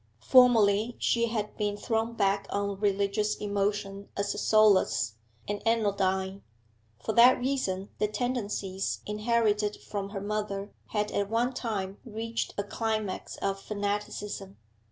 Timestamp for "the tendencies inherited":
7.99-9.77